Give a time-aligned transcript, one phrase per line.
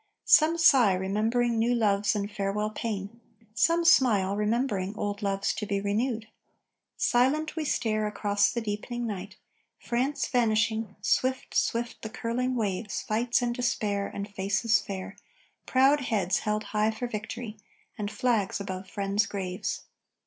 [0.25, 3.21] Some sigh, remembering new loves and farewell pain.
[3.53, 6.27] Some smile, remembering old loves to be renewed.
[6.97, 9.35] Silent, we stare across the deepening night.
[9.77, 10.95] France vanishing!
[11.01, 15.17] Swift, swift, the curling waves Fights and despair, And faces fair;
[15.67, 17.57] Proud heads held high For Victory;
[17.95, 19.81] And flags above friends' graves.